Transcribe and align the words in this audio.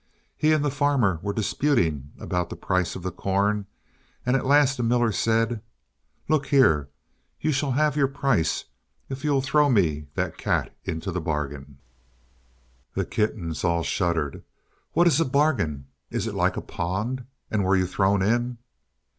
He 0.35 0.51
and 0.51 0.65
the 0.65 0.71
farmer 0.71 1.19
were 1.21 1.31
disputing 1.31 2.09
about 2.17 2.49
the 2.49 2.55
price 2.55 2.95
of 2.95 3.03
the 3.03 3.11
corn, 3.11 3.67
and 4.25 4.35
at 4.35 4.47
last 4.47 4.77
the 4.77 4.81
miller 4.81 5.11
said 5.11 5.61
"'Look 6.27 6.47
here; 6.47 6.89
you 7.39 7.51
shall 7.51 7.73
have 7.73 7.95
your 7.95 8.07
price 8.07 8.65
if 9.09 9.23
you'll 9.23 9.43
throw 9.43 9.69
me 9.69 10.07
that 10.15 10.39
cat 10.39 10.75
into 10.85 11.11
the 11.11 11.21
bargain.'" 11.21 11.77
The 12.95 13.05
kittens 13.05 13.63
all 13.63 13.83
shuddered. 13.83 14.43
"What 14.93 15.05
is 15.05 15.19
a 15.21 15.23
bargain? 15.23 15.85
Is 16.09 16.25
it 16.25 16.33
like 16.33 16.57
a 16.57 16.61
pond? 16.63 17.25
And 17.51 17.63
were 17.63 17.75
you 17.75 17.85
thrown 17.85 18.23
in?" 18.23 18.57